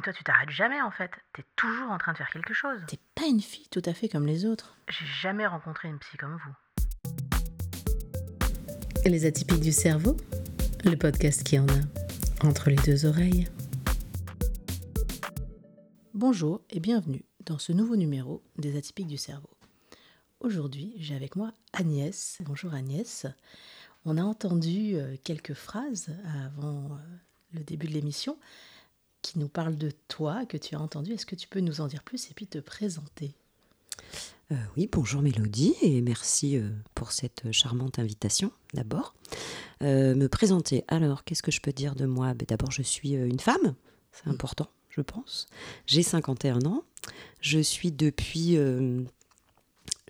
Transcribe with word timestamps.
mais 0.00 0.04
toi, 0.04 0.12
tu 0.14 0.24
t'arrêtes 0.24 0.48
jamais 0.48 0.80
en 0.80 0.90
fait. 0.90 1.10
T'es 1.34 1.44
toujours 1.56 1.90
en 1.90 1.98
train 1.98 2.12
de 2.12 2.16
faire 2.16 2.30
quelque 2.30 2.54
chose. 2.54 2.80
T'es 2.86 2.98
pas 3.14 3.26
une 3.26 3.42
fille 3.42 3.68
tout 3.70 3.82
à 3.84 3.92
fait 3.92 4.08
comme 4.08 4.26
les 4.26 4.46
autres. 4.46 4.74
J'ai 4.88 5.04
jamais 5.04 5.46
rencontré 5.46 5.88
une 5.88 5.98
psy 5.98 6.16
comme 6.16 6.38
vous. 6.42 6.54
Les 9.04 9.26
atypiques 9.26 9.60
du 9.60 9.72
cerveau, 9.72 10.16
le 10.86 10.96
podcast 10.96 11.42
qui 11.44 11.58
en 11.58 11.66
a 11.68 12.46
entre 12.46 12.70
les 12.70 12.76
deux 12.76 13.04
oreilles. 13.04 13.46
Bonjour 16.14 16.62
et 16.70 16.80
bienvenue 16.80 17.26
dans 17.44 17.58
ce 17.58 17.72
nouveau 17.72 17.96
numéro 17.96 18.42
des 18.56 18.78
atypiques 18.78 19.06
du 19.06 19.18
cerveau. 19.18 19.50
Aujourd'hui, 20.40 20.94
j'ai 20.96 21.14
avec 21.14 21.36
moi 21.36 21.52
Agnès. 21.74 22.38
Bonjour 22.40 22.72
Agnès. 22.72 23.26
On 24.06 24.16
a 24.16 24.22
entendu 24.22 24.94
euh, 24.94 25.16
quelques 25.24 25.52
phrases 25.52 26.08
avant 26.46 26.84
euh, 26.84 26.96
le 27.52 27.60
début 27.64 27.86
de 27.86 27.92
l'émission 27.92 28.38
qui 29.22 29.38
nous 29.38 29.48
parle 29.48 29.76
de 29.76 29.90
toi, 30.08 30.44
que 30.46 30.56
tu 30.56 30.74
as 30.74 30.80
entendu. 30.80 31.12
Est-ce 31.12 31.26
que 31.26 31.34
tu 31.34 31.48
peux 31.48 31.60
nous 31.60 31.80
en 31.80 31.86
dire 31.86 32.02
plus 32.02 32.30
et 32.30 32.34
puis 32.34 32.46
te 32.46 32.58
présenter? 32.58 33.34
Euh, 34.52 34.56
Oui, 34.76 34.88
bonjour 34.90 35.22
Mélodie 35.22 35.74
et 35.82 36.00
merci 36.00 36.56
euh, 36.56 36.68
pour 36.94 37.12
cette 37.12 37.52
charmante 37.52 37.98
invitation 37.98 38.50
d'abord. 38.74 39.14
Euh, 39.82 40.14
me 40.14 40.28
présenter, 40.28 40.84
alors 40.88 41.24
qu'est-ce 41.24 41.42
que 41.42 41.52
je 41.52 41.60
peux 41.60 41.72
dire 41.72 41.94
de 41.94 42.06
moi? 42.06 42.34
Ben, 42.34 42.46
D'abord, 42.48 42.70
je 42.70 42.82
suis 42.82 43.12
une 43.12 43.40
femme, 43.40 43.74
c'est 44.12 44.26
mm. 44.26 44.30
important, 44.30 44.68
je 44.88 45.00
pense. 45.00 45.46
J'ai 45.86 46.02
51 46.02 46.64
ans. 46.66 46.84
Je 47.40 47.60
suis 47.60 47.92
depuis 47.92 48.56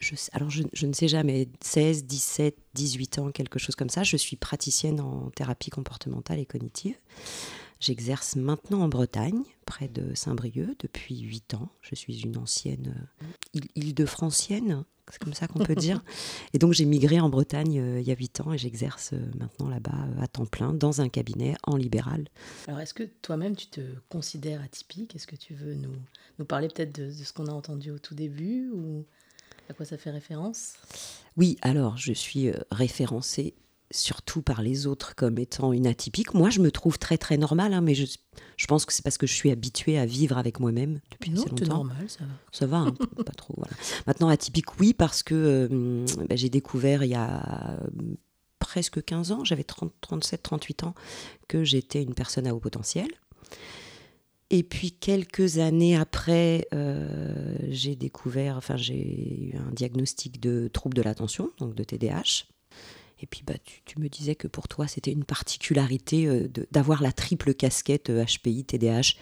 je, 0.00 0.14
alors 0.33 0.50
je, 0.50 0.62
je, 0.72 0.86
ne 0.86 0.92
sais 0.92 1.08
jamais, 1.08 1.48
16, 1.61 2.05
17, 2.05 2.56
18 2.74 3.19
ans, 3.19 3.30
quelque 3.30 3.58
chose 3.58 3.77
comme 3.77 3.91
ça. 3.91 4.02
Je 4.02 4.16
suis 4.16 4.36
praticienne 4.36 5.00
en 5.00 5.30
thérapie 5.30 5.70
comportementale 5.70 6.38
et 6.38 6.47
cognitive. 6.47 6.97
J'exerce 7.80 8.37
maintenant 8.37 8.83
en 8.83 8.89
Bretagne, 8.89 9.43
près 9.65 9.89
de 9.89 10.15
Saint-Brieuc, 10.15 10.77
depuis 10.80 11.19
8 11.19 11.55
ans. 11.55 11.70
Je 11.80 11.95
suis 11.95 12.20
une 12.20 12.37
ancienne 12.37 13.09
euh, 13.56 13.61
île-de-francienne, 13.75 14.84
c'est 15.11 15.19
comme 15.19 15.33
ça 15.33 15.48
qu'on 15.48 15.61
peut 15.61 15.75
dire. 15.75 16.05
Et 16.53 16.59
donc 16.59 16.75
j'ai 16.75 16.84
migré 16.84 17.20
en 17.20 17.31
Bretagne 17.31 17.81
euh, 17.81 18.00
il 18.00 18.06
y 18.06 18.12
a 18.12 18.14
8 18.14 18.42
ans 18.42 18.53
et 18.53 18.59
j'exerce 18.59 19.14
euh, 19.14 19.25
maintenant 19.39 19.70
là-bas 19.70 19.97
à 20.20 20.28
temps 20.28 20.45
plein 20.45 20.75
dans 20.75 21.00
un 21.00 21.09
cabinet 21.09 21.56
en 21.62 21.77
libéral. 21.77 22.28
Alors 22.69 22.81
est-ce 22.81 22.92
que 22.92 23.05
toi-même 23.22 23.56
tu 23.56 23.69
te 23.69 23.81
considères 24.11 24.61
atypique? 24.61 25.17
Est-ce 25.17 25.27
que 25.27 25.37
tu 25.37 25.55
veux 25.55 25.75
nous, 25.75 25.97
nous 26.39 26.44
parler 26.44 26.69
peut-être 26.69 26.94
de, 26.94 27.06
de, 27.06 27.12
ce 27.12 27.33
qu'on 27.33 27.47
a 27.47 27.53
entendu 27.53 27.91
au 27.91 27.98
tout 27.98 28.15
début 28.15 28.69
ou 28.75 29.06
à 29.70 29.72
quoi 29.72 29.87
ça 29.87 29.97
fait 29.97 30.11
référence? 30.11 30.75
Oui, 31.39 31.56
alors 31.62 31.97
je 31.97 32.12
suis 32.12 32.50
référencée 32.70 33.55
surtout 33.91 34.42
par 34.42 34.62
les 34.62 34.86
autres 34.86 35.14
comme 35.14 35.38
étant 35.38 35.72
une 35.72 35.86
atypique. 35.86 36.34
Moi, 36.34 36.50
je 36.50 36.60
me 36.60 36.70
trouve 36.70 36.98
très 36.98 37.19
très 37.19 37.36
normale, 37.36 37.72
hein, 37.72 37.80
mais 37.80 37.94
je, 37.94 38.06
je, 38.56 38.66
pense 38.66 38.84
que 38.84 38.92
c'est 38.92 39.02
parce 39.02 39.19
que 39.19 39.27
je 39.27 39.34
suis 39.34 39.50
habituée 39.50 39.98
à 39.98 40.06
vivre 40.06 40.38
avec 40.38 40.60
moi-même 40.60 41.00
depuis 41.10 41.30
non, 41.30 41.42
assez 41.42 41.50
longtemps. 41.50 41.74
normal, 41.74 42.05
ça 42.08 42.24
va. 42.24 42.30
Ça 42.52 42.66
va, 42.66 42.77
hein, 42.78 42.94
pas 43.24 43.32
trop. 43.32 43.55
Voilà. 43.56 43.74
Maintenant, 44.06 44.28
atypique, 44.28 44.78
oui, 44.78 44.94
parce 44.94 45.22
que 45.22 45.34
euh, 45.70 46.06
bah, 46.28 46.36
j'ai 46.36 46.50
découvert 46.50 47.02
il 47.05 47.10
y 47.10 47.14
a 47.14 47.80
presque 48.60 49.05
15 49.05 49.32
ans, 49.32 49.44
j'avais 49.44 49.64
37, 49.64 50.42
38 50.42 50.84
ans, 50.84 50.94
que 51.48 51.64
j'étais 51.64 52.02
une 52.02 52.14
personne 52.14 52.47
à 52.47 52.54
haut 52.54 52.60
potentiel. 52.60 53.08
Et 54.50 54.62
puis 54.64 54.92
quelques 54.92 55.58
années 55.58 55.97
après, 55.97 56.66
euh, 56.75 57.54
j'ai 57.69 57.94
découvert, 57.94 58.56
enfin 58.56 58.77
j'ai 58.77 59.50
eu 59.50 59.56
un 59.56 59.70
diagnostic 59.72 60.41
de 60.41 60.69
trouble 60.69 60.94
de 60.94 61.02
l'attention, 61.02 61.50
donc 61.58 61.75
de 61.75 61.84
TDAH. 61.84 62.47
Et 63.22 63.26
puis 63.26 63.42
bah, 63.46 63.54
tu, 63.64 63.82
tu, 63.84 64.00
me 64.00 64.08
disais 64.08 64.34
que 64.34 64.48
pour 64.48 64.68
toi, 64.68 64.86
c'était 64.86 65.12
une 65.12 65.24
particularité 65.24 66.26
euh, 66.26 66.48
d'avoir 66.70 67.02
la 67.02 67.12
triple 67.12 67.54
casquette 67.54 68.10
euh, 68.10 68.24
HPI, 68.24 68.64
TDAH 68.64 69.14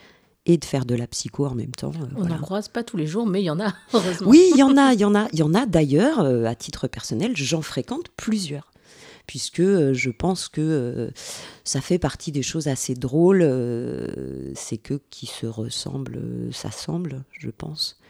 et 0.49 0.57
de 0.57 0.65
faire 0.65 0.87
de 0.87 0.95
la 0.95 1.07
psycho 1.07 1.47
en 1.47 1.55
même 1.55 1.71
temps. 1.71 1.93
Euh, 2.01 2.07
On 2.17 2.25
n'en 2.25 2.39
croise 2.39 2.69
pas 2.69 2.83
tous 2.83 2.97
les 2.97 3.07
jours, 3.07 3.27
mais 3.27 3.43
il 3.43 3.45
y 3.45 3.51
en 3.51 3.61
a, 3.61 3.75
heureusement. 3.93 4.29
Oui, 4.29 4.51
il 4.53 4.59
y 4.59 4.63
en 4.63 4.77
a, 4.77 4.95
il 4.95 5.01
y 5.01 5.05
en 5.05 5.15
a. 5.15 5.29
Il 5.33 5.39
y 5.39 5.43
en 5.43 5.55
a 5.55 5.67
d'ailleurs, 5.67 6.21
euh, 6.21 6.45
à 6.45 6.55
titre 6.55 6.89
personnel, 6.89 7.33
j'en 7.37 7.63
fréquente 7.63 8.09
plusieurs. 8.17 8.73
Puisque 9.27 9.61
euh, 9.61 9.93
je 9.93 10.09
pense 10.09 10.49
que 10.49 11.13
ça 11.63 11.83
fait 11.83 11.99
partie 11.99 12.33
des 12.33 12.43
choses 12.43 12.67
assez 12.67 12.95
drôles, 12.95 13.43
c'est 14.55 14.79
que 14.79 15.01
qui 15.11 15.27
se 15.27 15.47
ressemblent 15.47 16.21
s'assemblent, 16.51 17.25
je 17.33 17.51
pense. 17.51 18.01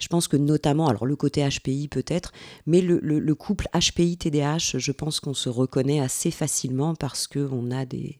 Je 0.00 0.08
pense 0.08 0.26
que 0.26 0.36
notamment, 0.36 0.88
alors 0.88 1.06
le 1.06 1.14
côté 1.14 1.46
HPI 1.46 1.88
peut-être, 1.88 2.32
mais 2.66 2.80
le, 2.80 2.98
le, 3.02 3.18
le 3.18 3.34
couple 3.34 3.68
HPI-TDAH, 3.74 4.78
je 4.78 4.92
pense 4.92 5.20
qu'on 5.20 5.34
se 5.34 5.48
reconnaît 5.48 6.00
assez 6.00 6.30
facilement 6.30 6.94
parce 6.94 7.28
qu'on 7.28 7.70
a 7.70 7.84
des, 7.84 8.18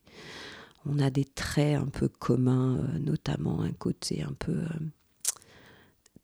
on 0.86 0.98
a 0.98 1.10
des 1.10 1.24
traits 1.24 1.76
un 1.76 1.86
peu 1.86 2.08
communs, 2.08 2.76
euh, 2.76 2.98
notamment 2.98 3.62
un 3.62 3.72
côté 3.72 4.22
un 4.22 4.34
peu 4.38 4.52
euh, 4.52 4.68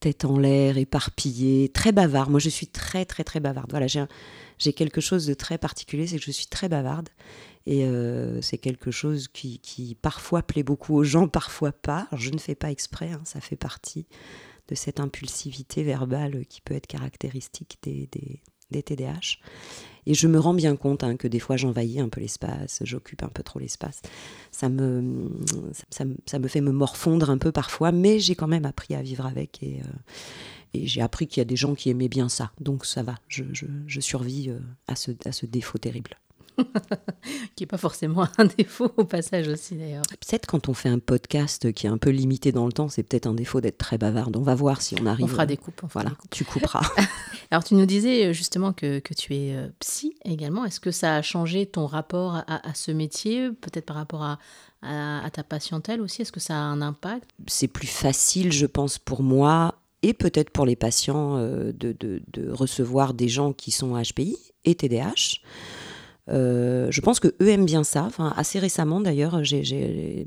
tête 0.01 0.25
en 0.25 0.39
l'air, 0.39 0.79
éparpillé, 0.79 1.71
très 1.71 1.93
bavard. 1.93 2.31
Moi, 2.31 2.41
je 2.41 2.49
suis 2.49 2.67
très, 2.67 3.05
très, 3.05 3.25
très 3.25 3.41
bavarde. 3.41 3.71
Voilà, 3.71 3.87
j'ai 3.87 4.73
quelque 4.73 5.01
chose 5.01 5.27
de 5.27 5.35
très 5.35 5.59
particulier, 5.59 6.07
c'est 6.07 6.19
que 6.19 6.25
je 6.25 6.31
suis 6.31 6.47
très 6.47 6.69
bavarde. 6.69 7.09
Et 7.67 7.85
euh, 7.85 8.41
c'est 8.43 8.59
quelque 8.59 8.91
chose 8.91 9.27
qui, 9.27 9.59
qui, 9.59 9.97
parfois 9.97 10.43
plaît 10.43 10.63
beaucoup 10.63 10.95
aux 10.95 11.05
gens, 11.05 11.27
parfois 11.29 11.73
pas. 11.73 12.07
Je 12.13 12.31
ne 12.31 12.39
fais 12.39 12.55
pas 12.55 12.71
exprès, 12.71 13.11
hein, 13.11 13.23
ça 13.25 13.41
fait 13.41 13.57
partie 13.57 14.07
de 14.69 14.75
cette 14.75 15.01
impulsivité 15.01 15.83
verbale 15.83 16.45
qui 16.47 16.61
peut 16.61 16.75
être 16.75 16.87
caractéristique 16.87 17.79
des, 17.83 18.09
des, 18.13 18.83
TDAH. 18.83 19.39
Et 20.07 20.15
je 20.15 20.27
me 20.27 20.39
rends 20.39 20.55
bien 20.55 20.77
compte 20.77 21.03
hein, 21.03 21.17
que 21.17 21.29
des 21.29 21.39
fois 21.39 21.57
j'envahis 21.57 22.01
un 22.01 22.09
peu 22.09 22.21
l'espace, 22.21 22.81
j'occupe 22.83 23.23
un 23.23 23.29
peu 23.29 23.43
trop 23.43 23.59
l'espace. 23.59 24.03
Ça 24.51 24.69
me, 24.69 25.31
ça, 25.91 26.05
ça, 26.27 26.39
me 26.39 26.49
fait 26.49 26.61
me 26.61 26.73
morfondre 26.73 27.31
un 27.31 27.39
peu 27.39 27.53
parfois, 27.53 27.93
mais 27.93 28.19
j'ai 28.19 28.35
quand 28.35 28.49
même 28.49 28.67
appris 28.67 28.95
à 28.95 29.03
vivre 29.03 29.25
avec 29.25 29.63
et, 29.63 29.81
euh, 29.81 29.99
et 30.75 30.87
j'ai 30.87 31.01
appris 31.01 31.27
qu'il 31.27 31.41
y 31.41 31.43
a 31.43 31.45
des 31.45 31.57
gens 31.57 31.75
qui 31.75 31.91
aimaient 31.91 32.09
bien 32.09 32.29
ça. 32.29 32.53
Donc 32.61 32.87
ça 32.87 33.03
va, 33.03 33.17
je, 33.29 33.45
je, 33.53 33.67
je 33.87 34.01
survis 34.01 34.51
euh, 34.51 34.59
à, 34.89 34.97
ce, 34.97 35.13
à 35.25 35.33
ce 35.33 35.47
défaut 35.47 35.79
terrible. 35.79 36.19
qui 37.57 37.63
n'est 37.63 37.67
pas 37.67 37.79
forcément 37.79 38.27
un 38.39 38.45
défaut 38.45 38.93
au 38.97 39.05
passage 39.05 39.49
aussi 39.49 39.75
d'ailleurs. 39.75 40.03
Peut-être 40.09 40.47
quand 40.47 40.69
on 40.69 40.75
fait 40.75 40.89
un 40.89 40.99
podcast 40.99 41.73
qui 41.73 41.87
est 41.87 41.91
un 41.91 41.99
peu 41.99 42.11
limité 42.11 42.53
dans 42.53 42.67
le 42.67 42.73
temps, 42.73 42.89
c'est 42.89 43.03
peut-être 43.03 43.27
un 43.27 43.35
défaut 43.35 43.61
d'être 43.61 43.79
très 43.79 43.99
bavarde. 43.99 44.37
On 44.37 44.43
va 44.43 44.55
voir 44.55 44.83
si 44.83 44.95
on 45.01 45.07
arrive. 45.07 45.25
On 45.25 45.29
fera 45.29 45.47
des 45.47 45.57
coupes. 45.57 45.83
voilà, 45.93 46.11
des 46.11 46.17
coupes. 46.17 46.31
tu 46.31 46.45
couperas. 46.45 46.89
Alors 47.51 47.65
tu 47.65 47.75
nous 47.75 47.87
disais 47.87 48.33
justement 48.35 48.73
que, 48.73 48.99
que 48.99 49.15
tu 49.15 49.35
es 49.35 49.55
euh, 49.55 49.69
psy 49.81 50.15
également. 50.25 50.65
Est-ce 50.65 50.81
que 50.81 50.91
ça 50.91 51.17
a 51.17 51.23
changé 51.23 51.67
ton 51.67 51.87
rapport 51.87 52.37
à, 52.37 52.69
à 52.69 52.75
ce 52.75 52.91
métier, 52.91 53.51
peut-être 53.51 53.87
par 53.87 53.97
rapport 53.97 54.23
à, 54.23 54.39
à, 54.83 55.25
à 55.25 55.31
ta 55.31 55.43
patientèle 55.43 56.01
aussi? 56.01 56.23
Est-ce 56.23 56.33
que 56.33 56.41
ça 56.41 56.55
a 56.55 56.61
un 56.61 56.83
impact? 56.83 57.31
C'est 57.47 57.69
plus 57.69 57.87
facile, 57.87 58.53
je 58.53 58.67
pense, 58.67 58.99
pour 58.99 59.23
moi 59.23 59.77
et 60.03 60.15
peut-être 60.15 60.51
pour 60.51 60.67
les 60.67 60.77
patients 60.77 61.37
euh, 61.37 61.73
de, 61.73 61.93
de, 61.99 62.23
de, 62.33 62.51
recevoir 62.51 63.15
des 63.15 63.29
gens 63.29 63.53
qui 63.53 63.71
sont 63.71 64.01
HPI 64.01 64.37
et 64.65 64.75
TDAH. 64.75 65.41
Euh, 66.29 66.89
je 66.91 67.01
pense 67.01 67.21
que 67.21 67.29
eux 67.41 67.49
aiment 67.49 67.67
bien 67.67 67.85
ça. 67.85 68.05
Enfin, 68.05 68.33
assez 68.37 68.59
récemment 68.59 69.01
d'ailleurs, 69.01 69.45
j'ai 69.45 70.25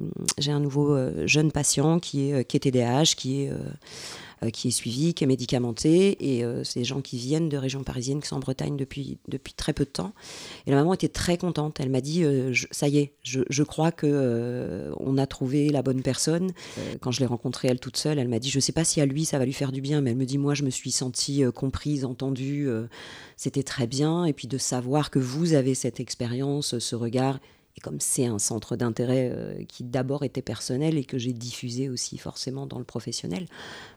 un 0.48 0.60
nouveau 0.60 0.96
euh, 0.96 1.28
jeune 1.28 1.52
patient 1.52 2.00
qui 2.00 2.32
est, 2.32 2.46
qui 2.46 2.58
est 2.58 2.60
TDAH, 2.62 3.16
qui 3.18 3.44
est, 3.44 3.50
euh, 3.50 3.58
qui 4.54 4.70
est 4.70 4.72
suivi, 4.72 5.14
qui 5.14 5.24
est 5.24 5.28
médicamenté. 5.28 6.18
Et 6.20 6.44
euh, 6.44 6.64
c'est 6.64 6.80
des 6.80 6.86
gens 6.86 7.02
qui 7.02 7.18
viennent 7.18 7.50
de 7.50 7.58
région 7.58 7.84
parisienne, 7.84 8.22
qui 8.22 8.28
sont 8.28 8.38
en 8.38 8.40
Bretagne 8.40 8.78
depuis, 8.78 9.18
depuis 9.28 9.54
très 9.54 9.74
peu 9.74 9.84
de 9.84 9.90
temps. 9.90 10.14
Et 10.66 10.72
la 10.72 10.78
maman 10.78 10.94
était 10.94 11.10
très 11.10 11.38
contente. 11.38 11.80
Elle 11.80 11.90
m'a 11.90 12.02
dit 12.02 12.24
euh, 12.24 12.54
Ça 12.72 12.88
y 12.88 13.00
est, 13.00 13.14
je, 13.24 13.42
je 13.50 13.64
crois 13.64 13.92
qu'on 13.92 14.08
euh, 14.08 15.18
a 15.18 15.28
trouvé 15.28 15.70
la 15.70 15.82
bonne 15.82 16.02
personne. 16.02 16.52
quand 17.02 17.12
je 17.12 17.20
l'ai 17.20 17.26
rencontrée, 17.26 17.68
elle 17.68 17.80
toute 17.80 17.98
seule, 17.98 18.20
elle 18.20 18.30
m'a 18.30 18.40
dit 18.40 18.50
Je 18.50 18.58
ne 18.58 18.62
sais 18.62 18.72
pas 18.72 18.86
si 18.86 19.02
à 19.02 19.06
lui 19.06 19.26
ça 19.26 19.40
va 19.40 19.46
lui 19.46 19.54
faire 19.54 19.72
du 19.72 19.82
bien, 19.82 20.02
mais 20.02 20.12
elle 20.12 20.18
me 20.18 20.26
dit 20.26 20.38
Moi, 20.38 20.54
je 20.54 20.64
me 20.64 20.70
suis 20.70 20.92
sentie 20.92 21.44
comprise, 21.54 22.06
entendue. 22.06 22.70
C'était 23.36 23.64
très 23.64 23.88
bien. 23.88 24.26
Et 24.26 24.34
puis 24.34 24.48
de 24.48 24.58
savoir 24.58 25.12
que 25.12 25.20
vous 25.20 25.54
avez 25.54 25.76
cette 25.76 26.00
expérience, 26.00 26.80
ce 26.80 26.96
regard 26.96 27.40
et 27.80 27.82
comme 27.82 28.00
c'est 28.02 28.26
un 28.26 28.40
centre 28.40 28.76
d'intérêt 28.76 29.32
euh, 29.34 29.64
qui 29.64 29.84
d'abord 29.86 30.24
était 30.24 30.42
personnel 30.42 30.98
et 30.98 31.06
que 31.06 31.18
j'ai 31.18 31.32
diffusé 31.32 31.88
aussi 31.88 32.18
forcément 32.18 32.66
dans 32.66 32.78
le 32.78 32.84
professionnel, 32.84 33.48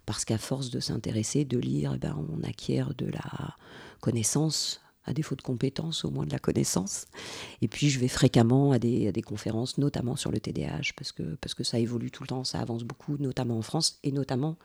parce 0.07 0.25
qu'à 0.25 0.39
force 0.39 0.71
de 0.71 0.79
s'intéresser, 0.79 1.45
de 1.45 1.59
lire, 1.59 1.93
eh 1.97 1.99
ben, 1.99 2.17
on 2.33 2.47
acquiert 2.47 2.95
de 2.95 3.07
la 3.07 3.57
connaissance, 4.01 4.81
à 5.05 5.13
défaut 5.13 5.35
de 5.35 5.43
compétences, 5.43 6.05
au 6.05 6.11
moins 6.11 6.27
de 6.27 6.33
la 6.33 6.39
connaissance. 6.39 7.07
Et 7.61 7.69
puis 7.69 7.91
je 7.91 7.99
vais 7.99 8.09
fréquemment 8.09 8.73
à 8.73 8.79
des, 8.79 9.09
à 9.09 9.13
des 9.13 9.23
conférences, 9.23 9.79
notamment 9.79 10.17
sur 10.17 10.31
le 10.31 10.39
TDAH, 10.39 10.93
parce 10.97 11.13
que, 11.13 11.23
parce 11.41 11.55
que 11.55 11.65
ça 11.65 11.79
évolue 11.79 12.11
tout 12.11 12.23
le 12.23 12.29
temps, 12.29 12.45
ça 12.45 12.61
avance 12.61 12.85
beaucoup, 12.85 13.17
notamment 13.19 13.59
en 13.59 13.63
France, 13.63 13.99
et 14.03 14.13
notamment 14.13 14.57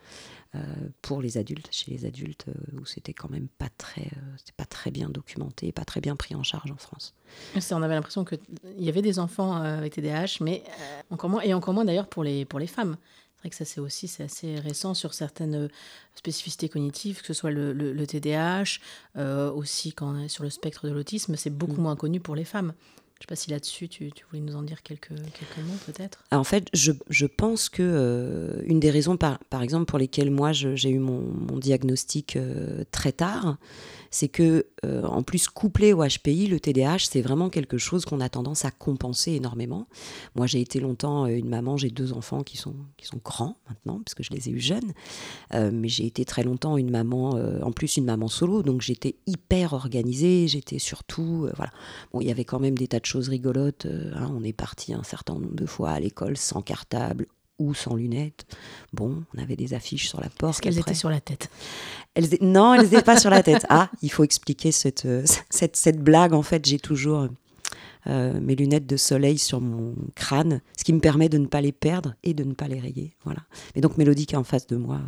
euh, 0.55 0.59
pour 1.01 1.21
les 1.21 1.37
adultes, 1.37 1.69
chez 1.71 1.91
les 1.91 2.05
adultes, 2.05 2.45
euh, 2.47 2.79
où 2.79 2.85
c'était 2.85 3.13
quand 3.13 3.29
même 3.29 3.47
pas 3.57 3.69
très, 3.77 4.01
euh, 4.05 4.37
pas 4.55 4.65
très 4.65 4.91
bien 4.91 5.09
documenté, 5.09 5.71
pas 5.71 5.85
très 5.85 6.01
bien 6.01 6.15
pris 6.15 6.35
en 6.35 6.43
charge 6.43 6.71
en 6.71 6.77
France. 6.77 7.13
On 7.71 7.81
avait 7.81 7.95
l'impression 7.95 8.23
qu'il 8.23 8.39
y 8.77 8.89
avait 8.89 9.01
des 9.01 9.19
enfants 9.19 9.53
avec 9.55 9.93
TDAH, 9.93 10.37
mais 10.41 10.63
encore 11.09 11.29
moins, 11.29 11.41
et 11.41 11.53
encore 11.53 11.73
moins 11.73 11.85
d'ailleurs 11.85 12.07
pour 12.07 12.23
les, 12.23 12.45
pour 12.45 12.59
les 12.59 12.67
femmes. 12.67 12.97
C'est 13.37 13.41
vrai 13.41 13.49
que 13.51 13.55
ça, 13.55 13.65
c'est 13.65 13.79
aussi 13.79 14.07
c'est 14.07 14.23
assez 14.23 14.59
récent 14.59 14.95
sur 14.95 15.13
certaines 15.13 15.69
spécificités 16.15 16.69
cognitives, 16.69 17.21
que 17.21 17.27
ce 17.27 17.33
soit 17.33 17.51
le, 17.51 17.71
le, 17.71 17.93
le 17.93 18.07
TDAH, 18.07 18.79
euh, 19.15 19.51
aussi 19.51 19.93
quand 19.93 20.15
on 20.15 20.19
est 20.19 20.27
sur 20.27 20.43
le 20.43 20.49
spectre 20.49 20.87
de 20.87 20.91
l'autisme, 20.91 21.35
c'est 21.35 21.51
beaucoup 21.51 21.79
mmh. 21.79 21.83
moins 21.83 21.95
connu 21.95 22.19
pour 22.19 22.35
les 22.35 22.45
femmes. 22.45 22.73
Je 23.17 23.23
ne 23.23 23.23
sais 23.23 23.29
pas 23.29 23.35
si 23.35 23.49
là-dessus, 23.49 23.89
tu, 23.89 24.11
voulais 24.29 24.43
nous 24.43 24.55
en 24.55 24.61
dire 24.61 24.83
quelques, 24.83 25.09
mots 25.09 25.73
peut-être 25.87 26.23
En 26.31 26.43
fait, 26.43 26.69
je, 26.73 27.25
pense 27.25 27.67
que 27.67 27.81
euh, 27.81 28.61
une 28.63 28.79
des 28.79 28.91
raisons, 28.91 29.17
par, 29.17 29.39
exemple, 29.63 29.85
pour 29.85 29.97
lesquelles 29.97 30.29
moi 30.29 30.51
j'ai 30.51 30.89
eu 30.89 30.99
mon, 30.99 31.57
diagnostic 31.57 32.35
euh, 32.35 32.83
très 32.91 33.11
tard, 33.11 33.57
c'est 34.11 34.27
que, 34.27 34.67
euh, 34.85 35.03
en 35.03 35.23
plus, 35.23 35.47
couplé 35.47 35.93
au 35.93 36.03
HPI, 36.05 36.45
le 36.45 36.59
TDAH, 36.59 37.07
c'est 37.09 37.23
vraiment 37.23 37.49
quelque 37.49 37.79
chose 37.79 38.05
qu'on 38.05 38.21
a 38.21 38.29
tendance 38.29 38.65
à 38.65 38.71
compenser 38.71 39.31
énormément. 39.31 39.87
Moi, 40.35 40.45
j'ai 40.45 40.61
été 40.61 40.79
longtemps 40.79 41.25
une 41.25 41.49
maman, 41.49 41.75
j'ai 41.75 41.89
deux 41.89 42.13
enfants 42.13 42.43
qui 42.43 42.55
sont, 42.55 42.75
qui 42.97 43.07
sont 43.07 43.19
grands 43.23 43.57
maintenant, 43.67 43.99
parce 44.05 44.13
que 44.13 44.21
je 44.21 44.29
les 44.29 44.47
ai 44.47 44.51
eus 44.51 44.59
jeunes, 44.59 44.93
mais 45.53 45.87
j'ai 45.87 46.05
été 46.05 46.23
très 46.23 46.43
longtemps 46.43 46.77
une 46.77 46.91
maman, 46.91 47.31
en 47.63 47.71
plus 47.71 47.97
une 47.97 48.05
maman 48.05 48.27
solo, 48.27 48.61
donc 48.61 48.81
j'étais 48.81 49.15
hyper 49.25 49.73
organisée, 49.73 50.47
j'étais 50.47 50.77
surtout, 50.77 51.49
voilà. 51.55 51.71
Bon, 52.13 52.21
il 52.21 52.27
y 52.27 52.31
avait 52.31 52.45
quand 52.45 52.59
même 52.59 52.77
des 52.77 52.87
tas 52.87 52.99
de 52.99 53.06
choses 53.07 53.29
rigolotes, 53.29 53.87
hein. 54.13 54.31
on 54.33 54.43
est 54.43 54.53
parti 54.53 54.93
un 54.93 55.03
certain 55.03 55.33
nombre 55.33 55.55
de 55.55 55.65
fois 55.65 55.91
à 55.91 55.99
l'école 55.99 56.37
sans 56.37 56.61
cartable, 56.61 57.25
ou 57.59 57.73
sans 57.73 57.95
lunettes. 57.95 58.45
Bon, 58.93 59.23
on 59.33 59.41
avait 59.41 59.55
des 59.55 59.73
affiches 59.73 60.09
sur 60.09 60.21
la 60.21 60.29
porte. 60.29 60.55
Est-ce 60.55 60.61
qu'elles 60.61 60.79
étaient 60.79 60.93
sur 60.93 61.09
la 61.09 61.19
tête? 61.19 61.49
Elles, 62.13 62.27
Non, 62.41 62.73
elles 62.73 62.83
n'étaient 62.83 63.01
pas 63.01 63.19
sur 63.19 63.29
la 63.29 63.43
tête. 63.43 63.65
Ah, 63.69 63.89
il 64.01 64.11
faut 64.11 64.23
expliquer 64.23 64.71
cette, 64.71 65.05
euh, 65.05 65.23
cette, 65.49 65.75
cette 65.75 66.01
blague. 66.01 66.33
En 66.33 66.43
fait, 66.43 66.65
j'ai 66.65 66.79
toujours 66.79 67.29
euh, 68.07 68.39
mes 68.39 68.55
lunettes 68.55 68.85
de 68.85 68.97
soleil 68.97 69.37
sur 69.37 69.59
mon 69.59 69.95
crâne, 70.15 70.61
ce 70.77 70.83
qui 70.83 70.93
me 70.93 70.99
permet 70.99 71.29
de 71.29 71.37
ne 71.37 71.47
pas 71.47 71.61
les 71.61 71.71
perdre 71.71 72.15
et 72.23 72.33
de 72.33 72.43
ne 72.43 72.53
pas 72.53 72.67
les 72.67 72.79
rayer. 72.79 73.15
Voilà. 73.23 73.41
Mais 73.75 73.81
donc 73.81 73.97
Mélodie 73.97 74.25
qui 74.25 74.35
est 74.35 74.37
en 74.37 74.43
face 74.43 74.67
de 74.67 74.77
moi, 74.77 75.01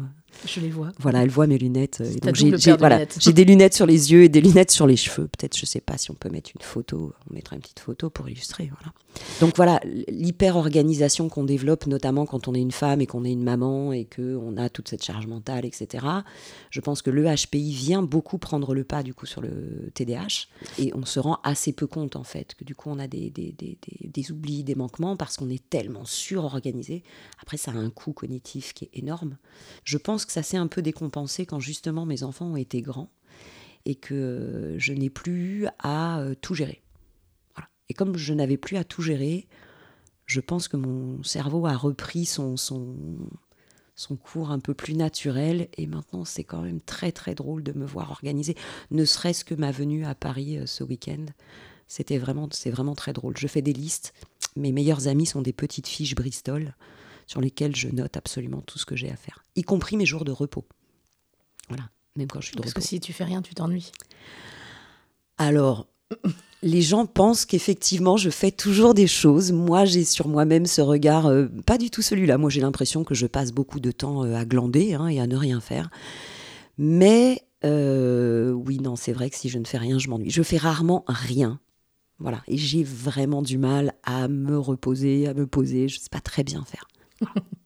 je 0.45 0.59
les 0.59 0.69
vois. 0.69 0.91
Voilà, 0.99 1.23
elle 1.23 1.29
voit 1.29 1.47
mes 1.47 1.57
lunettes. 1.57 2.01
j'ai 2.33 2.75
voilà, 2.77 3.05
des 3.05 3.45
lunettes 3.45 3.73
sur 3.73 3.85
les 3.85 4.11
yeux 4.11 4.23
et 4.23 4.29
des 4.29 4.41
lunettes 4.41 4.71
sur 4.71 4.87
les 4.87 4.95
cheveux. 4.95 5.27
Peut-être, 5.27 5.57
je 5.57 5.65
sais 5.65 5.81
pas 5.81 5.97
si 5.97 6.11
on 6.11 6.15
peut 6.15 6.29
mettre 6.29 6.51
une 6.55 6.61
photo. 6.61 7.13
On 7.29 7.33
mettra 7.33 7.55
une 7.55 7.61
petite 7.61 7.79
photo 7.79 8.09
pour 8.09 8.29
illustrer. 8.29 8.71
Voilà. 8.79 8.93
Donc 9.41 9.55
voilà, 9.55 9.81
l'hyper-organisation 10.07 11.29
qu'on 11.29 11.43
développe, 11.43 11.87
notamment 11.87 12.25
quand 12.25 12.47
on 12.47 12.53
est 12.53 12.61
une 12.61 12.71
femme 12.71 13.01
et 13.01 13.07
qu'on 13.07 13.25
est 13.25 13.31
une 13.31 13.43
maman 13.43 13.91
et 13.91 14.05
qu'on 14.05 14.55
a 14.57 14.69
toute 14.69 14.87
cette 14.87 15.03
charge 15.03 15.27
mentale, 15.27 15.65
etc. 15.65 16.05
Je 16.69 16.81
pense 16.81 17.01
que 17.01 17.09
le 17.09 17.23
HPI 17.23 17.73
vient 17.73 18.03
beaucoup 18.03 18.37
prendre 18.37 18.73
le 18.73 18.83
pas 18.83 19.03
du 19.03 19.13
coup 19.13 19.25
sur 19.25 19.41
le 19.41 19.91
TDAH 19.93 20.47
et 20.77 20.91
on 20.95 21.05
se 21.05 21.19
rend 21.19 21.39
assez 21.43 21.73
peu 21.73 21.87
compte 21.87 22.15
en 22.15 22.23
fait 22.23 22.55
que 22.55 22.63
du 22.63 22.75
coup 22.75 22.89
on 22.89 22.99
a 22.99 23.07
des, 23.07 23.29
des, 23.29 23.51
des, 23.57 23.77
des 24.01 24.31
oublis, 24.31 24.63
des 24.63 24.75
manquements 24.75 25.17
parce 25.17 25.37
qu'on 25.37 25.49
est 25.49 25.69
tellement 25.69 26.05
surorganisé. 26.05 27.03
Après, 27.41 27.57
ça 27.57 27.71
a 27.71 27.75
un 27.75 27.89
coût 27.89 28.13
cognitif 28.13 28.73
qui 28.73 28.85
est 28.85 28.91
énorme. 28.93 29.37
Je 29.83 29.97
pense 29.97 30.18
que 30.25 30.31
ça 30.31 30.43
s'est 30.43 30.57
un 30.57 30.67
peu 30.67 30.81
décompensé 30.81 31.45
quand 31.45 31.59
justement 31.59 32.05
mes 32.05 32.23
enfants 32.23 32.47
ont 32.47 32.55
été 32.55 32.81
grands 32.81 33.11
et 33.85 33.95
que 33.95 34.75
je 34.77 34.93
n'ai 34.93 35.09
plus 35.09 35.67
à 35.79 36.19
euh, 36.19 36.35
tout 36.39 36.55
gérer. 36.55 36.81
Et 37.89 37.93
comme 37.93 38.17
je 38.17 38.33
n'avais 38.33 38.57
plus 38.57 38.77
à 38.77 38.83
tout 38.83 39.01
gérer, 39.01 39.47
je 40.25 40.41
pense 40.41 40.67
que 40.67 40.77
mon 40.77 41.23
cerveau 41.23 41.65
a 41.65 41.75
repris 41.75 42.25
son, 42.25 42.55
son, 42.55 42.95
son 43.95 44.15
cours 44.15 44.51
un 44.51 44.59
peu 44.59 44.75
plus 44.75 44.93
naturel 44.93 45.69
et 45.75 45.87
maintenant 45.87 46.23
c'est 46.23 46.43
quand 46.43 46.61
même 46.61 46.81
très 46.81 47.11
très 47.11 47.33
drôle 47.33 47.63
de 47.63 47.73
me 47.73 47.85
voir 47.85 48.11
organiser, 48.11 48.55
ne 48.91 49.05
serait-ce 49.05 49.43
que 49.43 49.55
ma 49.55 49.71
venue 49.71 50.05
à 50.05 50.13
Paris 50.13 50.57
euh, 50.57 50.65
ce 50.65 50.83
week-end. 50.83 51.25
C'était 51.87 52.19
vraiment, 52.19 52.47
c'est 52.51 52.69
vraiment 52.69 52.93
très 52.93 53.13
drôle. 53.13 53.35
Je 53.35 53.47
fais 53.47 53.63
des 53.63 53.73
listes. 53.73 54.13
Mes 54.55 54.71
meilleurs 54.71 55.07
amis 55.07 55.25
sont 55.25 55.41
des 55.41 55.53
petites 55.53 55.87
fiches 55.87 56.13
Bristol 56.13 56.75
sur 57.29 57.41
lesquelles 57.41 57.75
je 57.75 57.89
note 57.89 58.17
absolument 58.17 58.61
tout 58.61 58.79
ce 58.79 58.87
que 58.87 58.95
j'ai 58.95 59.11
à 59.11 59.15
faire, 59.15 59.45
y 59.55 59.61
compris 59.61 59.97
mes 59.97 60.05
jours 60.07 60.25
de 60.25 60.31
repos. 60.31 60.65
Voilà, 61.67 61.83
même 62.15 62.27
quand 62.27 62.41
je 62.41 62.47
suis 62.47 62.55
de 62.55 62.61
Parce 62.61 62.73
que 62.73 62.81
si 62.81 62.99
tu 62.99 63.13
fais 63.13 63.23
rien, 63.23 63.43
tu 63.43 63.53
t'ennuies. 63.53 63.91
Alors, 65.37 65.85
les 66.63 66.81
gens 66.81 67.05
pensent 67.05 67.45
qu'effectivement, 67.45 68.17
je 68.17 68.31
fais 68.31 68.49
toujours 68.49 68.95
des 68.95 69.05
choses. 69.05 69.51
Moi, 69.51 69.85
j'ai 69.85 70.05
sur 70.05 70.27
moi-même 70.27 70.65
ce 70.65 70.81
regard, 70.81 71.27
euh, 71.27 71.45
pas 71.67 71.77
du 71.77 71.91
tout 71.91 72.01
celui-là. 72.01 72.39
Moi, 72.39 72.49
j'ai 72.49 72.61
l'impression 72.61 73.03
que 73.03 73.13
je 73.13 73.27
passe 73.27 73.51
beaucoup 73.51 73.79
de 73.79 73.91
temps 73.91 74.25
euh, 74.25 74.33
à 74.33 74.43
glander 74.43 74.95
hein, 74.95 75.07
et 75.07 75.19
à 75.19 75.27
ne 75.27 75.35
rien 75.35 75.59
faire. 75.59 75.91
Mais 76.79 77.43
euh, 77.63 78.49
oui, 78.53 78.79
non, 78.79 78.95
c'est 78.95 79.13
vrai 79.13 79.29
que 79.29 79.35
si 79.35 79.49
je 79.49 79.59
ne 79.59 79.65
fais 79.65 79.77
rien, 79.77 79.99
je 79.99 80.09
m'ennuie. 80.09 80.31
Je 80.31 80.41
fais 80.41 80.57
rarement 80.57 81.05
rien. 81.07 81.59
Voilà. 82.17 82.41
Et 82.47 82.57
j'ai 82.57 82.83
vraiment 82.83 83.43
du 83.43 83.59
mal 83.59 83.93
à 84.01 84.27
me 84.27 84.57
reposer, 84.57 85.27
à 85.27 85.35
me 85.35 85.45
poser. 85.45 85.87
Je 85.87 85.99
ne 85.99 86.01
sais 86.01 86.09
pas 86.09 86.21
très 86.21 86.43
bien 86.43 86.65
faire. 86.65 86.87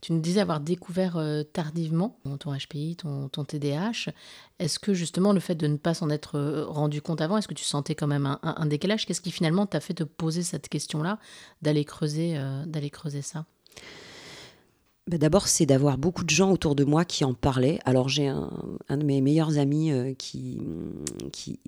tu 0.00 0.12
nous 0.12 0.20
disais 0.20 0.40
avoir 0.40 0.60
découvert 0.60 1.16
euh, 1.16 1.42
tardivement 1.42 2.18
ton 2.38 2.54
HPI, 2.54 2.96
ton, 2.96 3.28
ton 3.28 3.44
TDAH. 3.44 4.10
Est-ce 4.58 4.78
que 4.78 4.94
justement 4.94 5.32
le 5.32 5.40
fait 5.40 5.54
de 5.54 5.66
ne 5.66 5.76
pas 5.76 5.94
s'en 5.94 6.10
être 6.10 6.36
euh, 6.36 6.64
rendu 6.66 7.02
compte 7.02 7.20
avant, 7.20 7.36
est-ce 7.36 7.48
que 7.48 7.54
tu 7.54 7.64
sentais 7.64 7.94
quand 7.94 8.06
même 8.06 8.38
un, 8.42 8.66
décalage? 8.66 9.06
Qu'est-ce 9.06 9.20
qui 9.20 9.30
finalement 9.30 9.66
t'a 9.66 9.80
fait 9.80 9.94
te 9.94 10.04
poser 10.04 10.42
cette 10.42 10.68
question-là, 10.68 11.18
d'aller 11.62 11.84
creuser, 11.84 12.36
euh, 12.36 12.64
d'aller 12.66 12.90
creuser 12.90 13.22
ça? 13.22 13.46
Bah, 15.08 15.18
D'abord, 15.18 15.48
c'est 15.48 15.66
d'avoir 15.66 15.98
beaucoup 15.98 16.24
de 16.24 16.30
gens 16.30 16.50
autour 16.50 16.74
de 16.74 16.84
moi 16.84 17.04
qui 17.04 17.24
en 17.24 17.34
parlaient. 17.34 17.78
Alors, 17.84 18.08
j'ai 18.08 18.28
un, 18.28 18.50
de 18.90 19.04
mes 19.04 19.20
meilleurs 19.20 19.58
amis 19.58 19.92
qui, 20.18 20.60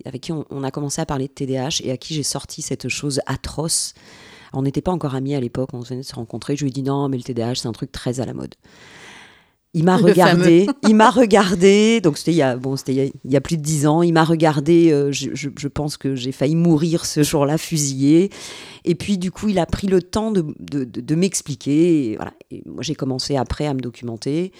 avec 0.04 0.22
qui 0.22 0.32
on, 0.32 0.62
a 0.64 0.70
commencé 0.70 1.00
à 1.00 1.06
parler 1.06 1.28
de 1.28 1.32
TDAH 1.32 1.82
et 1.84 1.92
à 1.92 1.96
qui 1.96 2.14
j'ai 2.14 2.24
sorti 2.24 2.62
cette 2.62 2.88
chose 2.88 3.20
atroce 3.26 3.94
on 4.52 4.62
n'était 4.62 4.82
pas 4.82 4.92
encore 4.92 5.14
amis 5.14 5.34
à 5.34 5.40
l'époque, 5.40 5.70
on 5.72 5.80
venait 5.80 6.00
de 6.00 6.06
se 6.06 6.14
rencontrer. 6.14 6.56
Je 6.56 6.64
lui 6.64 6.70
ai 6.70 6.72
dit 6.72 6.82
non, 6.82 7.08
mais 7.08 7.16
le 7.16 7.22
TDAH, 7.22 7.56
c'est 7.56 7.68
un 7.68 7.72
truc 7.72 7.92
très 7.92 8.20
à 8.20 8.26
la 8.26 8.34
mode. 8.34 8.54
Il 9.74 9.84
m'a 9.84 9.98
regardé, 9.98 10.66
il 10.88 10.96
m'a 10.96 11.10
regardé, 11.10 12.00
donc 12.00 12.16
c'était 12.16 12.32
il 12.32 12.36
y 12.36 12.42
a, 12.42 12.56
bon, 12.56 12.76
c'était 12.76 13.12
il 13.24 13.30
y, 13.30 13.36
a, 13.36 13.40
plus 13.40 13.58
de 13.58 13.62
dix 13.62 13.86
ans, 13.86 14.02
il 14.02 14.12
m'a 14.12 14.24
regardé, 14.24 14.90
euh, 14.90 15.12
je, 15.12 15.68
pense 15.68 15.98
que 15.98 16.16
j'ai 16.16 16.32
failli 16.32 16.56
mourir 16.56 17.04
ce 17.04 17.22
jour-là, 17.22 17.58
fusillé. 17.58 18.30
Et 18.86 18.94
puis 18.94 19.18
du 19.18 19.30
coup, 19.30 19.48
il 19.48 19.58
a 19.58 19.66
pris 19.66 19.86
le 19.86 20.00
temps 20.00 20.32
de, 20.32 20.42
de, 20.58 21.14
m'expliquer. 21.14 22.12
Et, 22.12 22.16
voilà. 22.16 22.32
Et 22.50 22.62
moi, 22.64 22.82
j'ai 22.82 22.94
commencé 22.94 23.36
après 23.36 23.66
à 23.66 23.74
me 23.74 23.80
documenter. 23.80 24.52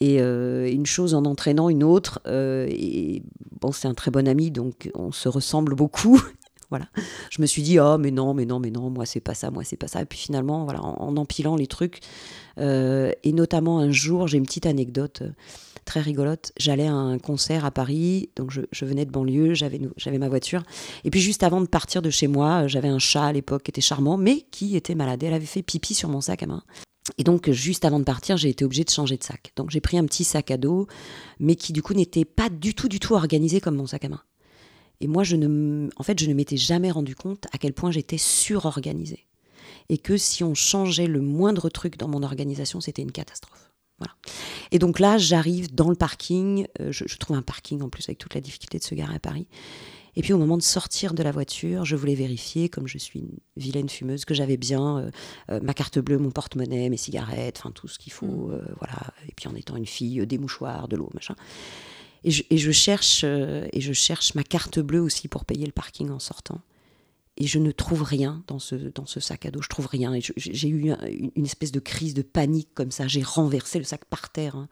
Et 0.00 0.20
euh, 0.20 0.70
une 0.70 0.86
chose 0.86 1.14
en 1.14 1.24
entraînant 1.24 1.68
une 1.68 1.84
autre. 1.84 2.20
Euh, 2.26 2.66
et 2.68 3.22
bon, 3.60 3.70
c'est 3.70 3.86
un 3.86 3.94
très 3.94 4.10
bon 4.10 4.26
ami, 4.26 4.50
donc 4.50 4.90
on 4.94 5.12
se 5.12 5.28
ressemble 5.28 5.76
beaucoup. 5.76 6.20
Voilà. 6.70 6.86
Je 7.30 7.40
me 7.40 7.46
suis 7.46 7.62
dit, 7.62 7.78
oh, 7.80 7.96
mais 7.98 8.10
non, 8.10 8.34
mais 8.34 8.44
non, 8.44 8.60
mais 8.60 8.70
non, 8.70 8.90
moi, 8.90 9.06
c'est 9.06 9.20
pas 9.20 9.34
ça, 9.34 9.50
moi, 9.50 9.64
c'est 9.64 9.76
pas 9.76 9.88
ça. 9.88 10.02
Et 10.02 10.04
puis 10.04 10.18
finalement, 10.18 10.64
voilà, 10.64 10.82
en, 10.82 11.16
empilant 11.16 11.56
les 11.56 11.66
trucs, 11.66 12.00
euh, 12.58 13.10
et 13.24 13.32
notamment 13.32 13.78
un 13.78 13.90
jour, 13.90 14.28
j'ai 14.28 14.36
une 14.36 14.44
petite 14.44 14.66
anecdote 14.66 15.22
euh, 15.22 15.30
très 15.86 16.00
rigolote. 16.00 16.52
J'allais 16.58 16.86
à 16.86 16.92
un 16.92 17.18
concert 17.18 17.64
à 17.64 17.70
Paris, 17.70 18.30
donc 18.36 18.50
je, 18.50 18.84
venais 18.84 19.06
de 19.06 19.10
banlieue, 19.10 19.54
j'avais, 19.54 19.80
j'avais 19.96 20.18
ma 20.18 20.28
voiture. 20.28 20.62
Et 21.04 21.10
puis 21.10 21.20
juste 21.20 21.42
avant 21.42 21.62
de 21.62 21.66
partir 21.66 22.02
de 22.02 22.10
chez 22.10 22.26
moi, 22.26 22.64
euh, 22.64 22.68
j'avais 22.68 22.88
un 22.88 22.98
chat 22.98 23.24
à 23.24 23.32
l'époque 23.32 23.62
qui 23.62 23.70
était 23.70 23.80
charmant, 23.80 24.18
mais 24.18 24.42
qui 24.50 24.76
était 24.76 24.94
malade. 24.94 25.22
Elle 25.22 25.34
avait 25.34 25.46
fait 25.46 25.62
pipi 25.62 25.94
sur 25.94 26.10
mon 26.10 26.20
sac 26.20 26.42
à 26.42 26.46
main. 26.46 26.62
Et 27.16 27.24
donc, 27.24 27.50
juste 27.50 27.86
avant 27.86 27.98
de 27.98 28.04
partir, 28.04 28.36
j'ai 28.36 28.50
été 28.50 28.66
obligée 28.66 28.84
de 28.84 28.90
changer 28.90 29.16
de 29.16 29.24
sac. 29.24 29.52
Donc, 29.56 29.70
j'ai 29.70 29.80
pris 29.80 29.96
un 29.96 30.04
petit 30.04 30.24
sac 30.24 30.50
à 30.50 30.58
dos, 30.58 30.86
mais 31.40 31.54
qui 31.54 31.72
du 31.72 31.80
coup 31.80 31.94
n'était 31.94 32.26
pas 32.26 32.50
du 32.50 32.74
tout, 32.74 32.88
du 32.88 33.00
tout 33.00 33.14
organisé 33.14 33.62
comme 33.62 33.76
mon 33.76 33.86
sac 33.86 34.04
à 34.04 34.10
main. 34.10 34.20
Et 35.00 35.06
moi, 35.06 35.22
je 35.22 35.36
ne, 35.36 35.88
en 35.96 36.02
fait, 36.02 36.18
je 36.18 36.26
ne 36.26 36.34
m'étais 36.34 36.56
jamais 36.56 36.90
rendu 36.90 37.14
compte 37.14 37.46
à 37.52 37.58
quel 37.58 37.72
point 37.72 37.90
j'étais 37.90 38.18
surorganisée. 38.18 39.26
Et 39.88 39.98
que 39.98 40.16
si 40.16 40.44
on 40.44 40.54
changeait 40.54 41.06
le 41.06 41.20
moindre 41.20 41.68
truc 41.70 41.96
dans 41.96 42.08
mon 42.08 42.22
organisation, 42.22 42.80
c'était 42.80 43.02
une 43.02 43.12
catastrophe. 43.12 43.72
Voilà. 43.98 44.14
Et 44.70 44.78
donc 44.78 45.00
là, 45.00 45.18
j'arrive 45.18 45.74
dans 45.74 45.88
le 45.88 45.96
parking. 45.96 46.66
Euh, 46.80 46.92
je, 46.92 47.16
trouve 47.16 47.36
un 47.36 47.42
parking 47.42 47.82
en 47.82 47.88
plus 47.88 48.08
avec 48.08 48.18
toute 48.18 48.34
la 48.34 48.40
difficulté 48.40 48.78
de 48.78 48.84
se 48.84 48.94
garer 48.94 49.14
à 49.14 49.18
Paris. 49.18 49.46
Et 50.14 50.22
puis 50.22 50.32
au 50.32 50.38
moment 50.38 50.56
de 50.56 50.62
sortir 50.62 51.14
de 51.14 51.22
la 51.22 51.30
voiture, 51.30 51.84
je 51.84 51.94
voulais 51.94 52.14
vérifier, 52.14 52.68
comme 52.68 52.88
je 52.88 52.98
suis 52.98 53.20
une 53.20 53.38
vilaine 53.56 53.88
fumeuse, 53.88 54.24
que 54.24 54.34
j'avais 54.34 54.56
bien 54.56 54.98
euh, 54.98 55.10
euh, 55.50 55.60
ma 55.62 55.74
carte 55.74 55.98
bleue, 55.98 56.18
mon 56.18 56.30
porte-monnaie, 56.30 56.88
mes 56.88 56.96
cigarettes, 56.96 57.58
enfin 57.58 57.70
tout 57.70 57.88
ce 57.88 57.98
qu'il 57.98 58.12
faut. 58.12 58.26
Mmh. 58.26 58.74
voilà. 58.78 59.12
Et 59.28 59.32
puis 59.36 59.48
en 59.48 59.54
étant 59.54 59.76
une 59.76 59.86
fille, 59.86 60.26
des 60.26 60.38
mouchoirs, 60.38 60.88
de 60.88 60.96
l'eau, 60.96 61.10
machin. 61.14 61.34
Et 62.24 62.30
je, 62.30 62.70
cherche, 62.72 63.22
euh, 63.24 63.66
et 63.72 63.80
je 63.80 63.92
cherche 63.92 64.34
ma 64.34 64.42
carte 64.42 64.78
bleue 64.78 65.00
aussi 65.00 65.28
pour 65.28 65.44
payer 65.44 65.66
le 65.66 65.72
parking 65.72 66.10
en 66.10 66.18
sortant. 66.18 66.60
Et 67.40 67.46
je 67.46 67.60
ne 67.60 67.70
trouve 67.70 68.02
rien 68.02 68.42
dans 68.48 68.58
ce, 68.58 68.74
dans 68.74 69.06
ce 69.06 69.20
sac 69.20 69.46
à 69.46 69.52
dos. 69.52 69.62
Je 69.62 69.68
trouve 69.68 69.86
rien. 69.86 70.12
Et 70.12 70.20
j'ai 70.36 70.68
eu 70.68 70.92
une 71.36 71.44
espèce 71.44 71.70
de 71.70 71.78
crise 71.78 72.12
de 72.12 72.22
panique 72.22 72.70
comme 72.74 72.90
ça. 72.90 73.06
J'ai 73.06 73.22
renversé 73.22 73.78
le 73.78 73.84
sac 73.84 74.04
par 74.06 74.30
terre 74.30 74.56
hein, 74.56 74.68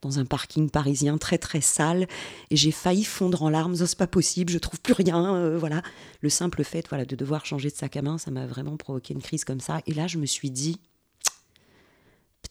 dans 0.00 0.18
un 0.18 0.24
parking 0.24 0.70
parisien 0.70 1.18
très 1.18 1.36
très 1.36 1.60
sale. 1.60 2.06
Et 2.48 2.56
j'ai 2.56 2.70
failli 2.70 3.04
fondre 3.04 3.42
en 3.42 3.50
larmes. 3.50 3.76
C'est 3.76 3.98
pas 3.98 4.06
possible. 4.06 4.50
Je 4.50 4.56
trouve 4.56 4.80
plus 4.80 4.94
rien. 4.94 5.36
Euh, 5.36 5.58
voilà. 5.58 5.82
Le 6.22 6.30
simple 6.30 6.64
fait 6.64 6.88
voilà, 6.88 7.04
de 7.04 7.16
devoir 7.16 7.44
changer 7.44 7.68
de 7.68 7.76
sac 7.76 7.98
à 7.98 8.02
main, 8.02 8.16
ça 8.16 8.30
m'a 8.30 8.46
vraiment 8.46 8.78
provoqué 8.78 9.12
une 9.12 9.20
crise 9.20 9.44
comme 9.44 9.60
ça. 9.60 9.82
Et 9.86 9.92
là, 9.92 10.06
je 10.06 10.16
me 10.16 10.24
suis 10.24 10.50
dit, 10.50 10.80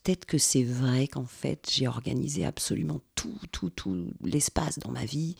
peut-être 0.06 0.26
que 0.26 0.38
c'est 0.38 0.64
vrai 0.64 1.08
qu'en 1.08 1.26
fait, 1.26 1.68
j'ai 1.72 1.88
organisé 1.88 2.46
absolument 2.46 3.02
tout, 3.16 3.40
tout, 3.52 3.72
tout 3.72 4.08
l'espace 4.24 4.78
dans 4.78 4.92
ma 4.92 5.04
vie. 5.04 5.36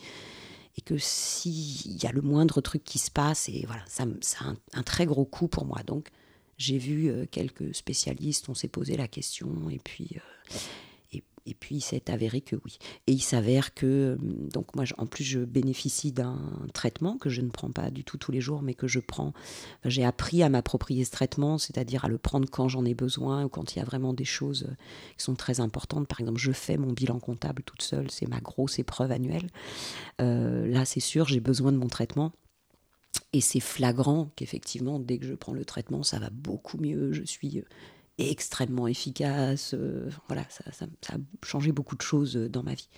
Et 0.76 0.82
que 0.82 0.98
s'il 0.98 2.02
y 2.02 2.06
a 2.06 2.12
le 2.12 2.20
moindre 2.20 2.60
truc 2.60 2.84
qui 2.84 2.98
se 2.98 3.10
passe, 3.10 3.48
et 3.48 3.64
voilà, 3.66 3.82
ça, 3.86 4.04
ça 4.20 4.44
a 4.44 4.78
un, 4.78 4.82
très 4.82 5.06
gros 5.06 5.24
coup 5.24 5.48
pour 5.48 5.64
moi. 5.64 5.82
Donc, 5.86 6.08
j'ai 6.58 6.76
vu 6.76 7.08
euh, 7.08 7.24
quelques 7.30 7.74
spécialistes, 7.74 8.48
on 8.48 8.54
s'est 8.54 8.68
posé 8.68 8.96
la 8.96 9.08
question, 9.08 9.70
et 9.70 9.78
puis, 9.78 10.10
euh, 10.16 10.58
et 11.46 11.54
puis, 11.54 11.76
il 11.76 11.80
s'est 11.80 12.10
avéré 12.10 12.40
que 12.40 12.56
oui. 12.64 12.78
Et 13.06 13.12
il 13.12 13.22
s'avère 13.22 13.74
que, 13.74 14.18
donc 14.52 14.74
moi, 14.74 14.84
en 14.98 15.06
plus, 15.06 15.24
je 15.24 15.40
bénéficie 15.40 16.12
d'un 16.12 16.40
traitement 16.74 17.16
que 17.18 17.30
je 17.30 17.40
ne 17.40 17.50
prends 17.50 17.70
pas 17.70 17.90
du 17.90 18.04
tout 18.04 18.18
tous 18.18 18.32
les 18.32 18.40
jours, 18.40 18.62
mais 18.62 18.74
que 18.74 18.88
je 18.88 19.00
prends. 19.00 19.32
J'ai 19.84 20.04
appris 20.04 20.42
à 20.42 20.48
m'approprier 20.48 21.04
ce 21.04 21.10
traitement, 21.10 21.58
c'est-à-dire 21.58 22.04
à 22.04 22.08
le 22.08 22.18
prendre 22.18 22.48
quand 22.50 22.68
j'en 22.68 22.84
ai 22.84 22.94
besoin 22.94 23.44
ou 23.44 23.48
quand 23.48 23.74
il 23.74 23.78
y 23.78 23.82
a 23.82 23.84
vraiment 23.84 24.12
des 24.12 24.24
choses 24.24 24.68
qui 25.16 25.24
sont 25.24 25.34
très 25.34 25.60
importantes. 25.60 26.08
Par 26.08 26.20
exemple, 26.20 26.40
je 26.40 26.52
fais 26.52 26.76
mon 26.76 26.92
bilan 26.92 27.18
comptable 27.20 27.62
toute 27.62 27.82
seule, 27.82 28.10
c'est 28.10 28.28
ma 28.28 28.40
grosse 28.40 28.78
épreuve 28.78 29.10
annuelle. 29.10 29.48
là, 30.18 30.84
c'est 30.84 31.00
sûr, 31.00 31.28
j'ai 31.28 31.40
besoin 31.40 31.72
de 31.72 31.78
mon 31.78 31.88
traitement. 31.88 32.32
Et 33.32 33.40
c'est 33.40 33.60
flagrant 33.60 34.30
qu'effectivement, 34.36 34.98
dès 34.98 35.18
que 35.18 35.26
je 35.26 35.34
prends 35.34 35.52
le 35.52 35.64
traitement, 35.64 36.02
ça 36.02 36.18
va 36.18 36.30
beaucoup 36.30 36.78
mieux. 36.78 37.12
Je 37.12 37.22
suis 37.22 37.64
extrêmement 38.18 38.86
efficace. 38.86 39.74
Euh, 39.74 40.08
voilà, 40.28 40.44
ça, 40.48 40.86
a 40.86 41.16
changé 41.42 41.72
beaucoup 41.72 41.96
de 41.96 42.02
choses 42.02 42.36
euh, 42.36 42.48
dans 42.48 42.62
ma 42.62 42.74
vie. 42.74 42.88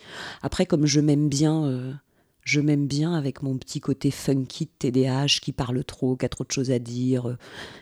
Après, 0.43 0.67
comme 0.67 0.87
je 0.87 1.01
m'aime 1.01 1.29
bien, 1.29 1.65
euh, 1.65 1.93
je 2.43 2.61
m'aime 2.61 2.87
bien 2.87 3.15
avec 3.15 3.43
mon 3.43 3.59
petit 3.59 3.81
côté 3.81 4.11
funky 4.11 4.67
TDAH 4.67 5.41
qui 5.43 5.53
parle 5.53 5.83
trop, 5.85 6.17
qui 6.17 6.25
a 6.25 6.29
trop 6.29 6.45
de 6.45 6.51
choses 6.51 6.71
à 6.71 6.79
dire, 6.79 7.37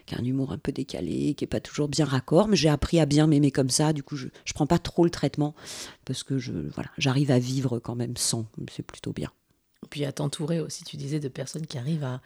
qui 0.06 0.14
a 0.14 0.18
un 0.18 0.24
humour 0.24 0.52
un 0.52 0.58
peu 0.58 0.72
décalé, 0.72 1.34
qui 1.34 1.44
est 1.44 1.48
pas 1.48 1.60
toujours 1.60 1.88
bien 1.88 2.04
raccord. 2.04 2.48
Mais 2.48 2.56
j'ai 2.56 2.68
appris 2.68 2.98
à 2.98 3.06
bien 3.06 3.26
m'aimer 3.26 3.50
comme 3.50 3.70
ça. 3.70 3.92
Du 3.92 4.02
coup, 4.02 4.16
je, 4.16 4.28
je 4.44 4.52
prends 4.54 4.66
pas 4.66 4.78
trop 4.78 5.04
le 5.04 5.10
traitement 5.10 5.54
parce 6.04 6.22
que 6.22 6.38
je, 6.38 6.52
voilà, 6.52 6.90
j'arrive 6.98 7.30
à 7.30 7.38
vivre 7.38 7.78
quand 7.78 7.94
même 7.94 8.16
sans. 8.16 8.46
C'est 8.72 8.82
plutôt 8.82 9.12
bien. 9.12 9.30
Puis 9.90 10.04
à 10.04 10.12
t'entourer 10.12 10.58
aussi, 10.58 10.82
tu 10.84 10.96
disais, 10.96 11.20
de 11.20 11.28
personnes 11.28 11.66
qui 11.66 11.78
arrivent 11.78 12.02
à, 12.02 12.20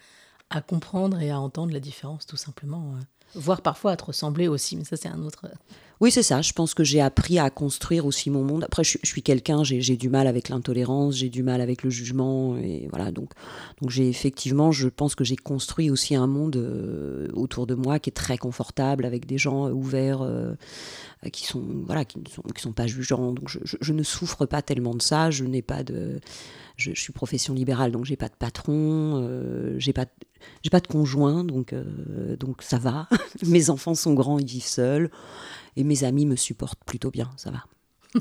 à 0.49 0.63
comprendre 0.63 1.21
et 1.21 1.31
à 1.31 1.39
entendre 1.39 1.75
la 1.75 1.81
différence, 1.81 2.27
tout 2.27 2.37
simplement 2.39 2.95
voire 3.35 3.63
parfois 3.63 3.93
à 3.93 3.97
te 3.97 4.05
ressembler 4.05 4.49
aussi, 4.49 4.77
mais 4.77 4.85
ça 4.85 4.97
c'est 4.97 5.09
un 5.09 5.23
autre. 5.23 5.47
Oui, 6.01 6.11
c'est 6.11 6.23
ça. 6.23 6.41
Je 6.41 6.55
pense 6.55 6.73
que 6.73 6.83
j'ai 6.83 7.03
appris 7.03 7.39
à 7.39 7.51
construire 7.51 8.07
aussi 8.07 8.31
mon 8.31 8.43
monde. 8.43 8.65
Après, 8.65 8.83
je, 8.83 8.97
suis 9.03 9.23
quelqu'un, 9.23 9.63
j'ai 9.65 9.99
du 9.99 10.09
mal 10.09 10.27
avec 10.27 10.49
l'intolérance, 10.49 11.17
j'ai 11.17 11.29
du 11.29 11.43
mal 11.43 11.61
avec 11.61 11.83
le 11.83 11.91
jugement, 11.91 12.57
et 12.57 12.89
voilà. 12.91 13.13
Donc, 13.13 13.33
donc 13.83 13.91
j'ai 13.91 14.09
effectivement, 14.09 14.73
je 14.73 14.89
pense 14.89 15.15
que 15.15 15.25
j'ai 15.25 15.37
construit 15.37 15.91
aussi 15.91 16.15
un 16.15 16.27
monde 16.27 16.57
euh, 16.57 17.29
autour 17.35 17.67
de 17.67 17.75
moi 17.75 17.99
qui 17.99 18.09
est 18.09 18.15
très 18.15 18.39
confortable, 18.39 19.05
avec 19.05 19.27
des 19.27 19.37
gens 19.37 19.67
euh, 19.67 19.73
ouverts, 19.73 20.23
euh, 20.23 20.55
qui 21.35 21.45
sont 21.45 21.63
voilà, 21.85 22.07
qui 22.07 22.19
ne 22.19 22.29
sont, 22.29 22.43
qui 22.55 22.63
sont 22.63 22.73
pas 22.73 22.87
jugeants. 22.87 23.33
Donc, 23.33 23.51
je, 23.51 23.59
je, 23.79 23.93
ne 23.93 24.03
souffre 24.03 24.47
pas 24.47 24.63
tellement 24.63 24.95
de 24.95 25.03
ça. 25.03 25.31
Je 25.31 25.45
n'ai 25.45 25.61
pas 25.61 25.83
de, 25.83 26.19
je, 26.77 26.93
suis 26.95 27.13
profession 27.13 27.53
libérale, 27.53 27.93
donc 27.93 28.07
j'ai 28.07 28.17
pas 28.17 28.29
de 28.29 28.37
patron, 28.39 29.29
j'ai 29.77 29.93
pas 29.93 30.07
j'ai 30.63 30.71
pas 30.71 30.81
de 30.81 30.87
conjoint, 30.87 31.45
donc, 31.45 31.75
donc 32.39 32.63
ça 32.63 32.79
va. 32.79 33.07
mes 33.47 33.69
enfants 33.69 33.95
sont 33.95 34.15
grands, 34.15 34.39
ils 34.39 34.47
vivent 34.47 34.65
seuls. 34.65 35.11
Et 35.77 35.85
mes 35.85 36.05
amis 36.05 36.27
me 36.27 36.37
supportent 36.37 36.85
plutôt 36.85 37.11
bien, 37.11 37.31
ça 37.37 37.51
va. 37.51 37.65